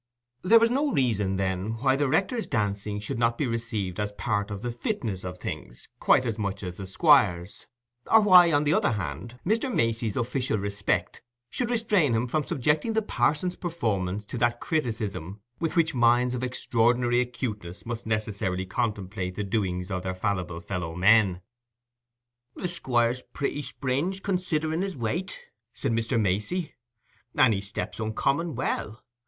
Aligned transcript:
There 0.41 0.57
was 0.57 0.71
no 0.71 0.91
reason, 0.91 1.35
then, 1.37 1.73
why 1.77 1.95
the 1.95 2.07
rector's 2.07 2.47
dancing 2.47 2.99
should 2.99 3.19
not 3.19 3.37
be 3.37 3.45
received 3.45 3.99
as 3.99 4.11
part 4.13 4.49
of 4.49 4.63
the 4.63 4.71
fitness 4.71 5.23
of 5.23 5.37
things 5.37 5.87
quite 5.99 6.25
as 6.25 6.39
much 6.39 6.63
as 6.63 6.77
the 6.77 6.87
Squire's, 6.87 7.67
or 8.11 8.19
why, 8.21 8.51
on 8.51 8.63
the 8.63 8.73
other 8.73 8.93
hand, 8.93 9.39
Mr. 9.45 9.71
Macey's 9.71 10.17
official 10.17 10.57
respect 10.57 11.21
should 11.51 11.69
restrain 11.69 12.13
him 12.15 12.25
from 12.25 12.43
subjecting 12.43 12.93
the 12.93 13.03
parson's 13.03 13.55
performance 13.55 14.25
to 14.25 14.39
that 14.39 14.59
criticism 14.59 15.39
with 15.59 15.75
which 15.75 15.93
minds 15.93 16.33
of 16.33 16.41
extraordinary 16.41 17.21
acuteness 17.21 17.85
must 17.85 18.07
necessarily 18.07 18.65
contemplate 18.65 19.35
the 19.35 19.43
doings 19.43 19.91
of 19.91 20.01
their 20.01 20.15
fallible 20.15 20.59
fellow 20.59 20.95
men. 20.95 21.41
"The 22.55 22.67
Squire's 22.69 23.21
pretty 23.33 23.61
springe, 23.61 24.13
considering 24.23 24.81
his 24.81 24.97
weight," 24.97 25.39
said 25.75 25.91
Mr. 25.91 26.19
Macey, 26.19 26.73
"and 27.35 27.53
he 27.53 27.61
stamps 27.61 27.99
uncommon 27.99 28.55
well. 28.55 29.03